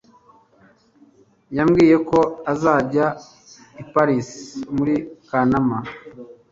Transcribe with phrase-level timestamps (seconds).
[1.57, 2.19] Yambwiye ko
[2.51, 3.05] azajya
[3.81, 4.27] i Paris
[4.75, 4.95] muri
[5.27, 5.77] Kanama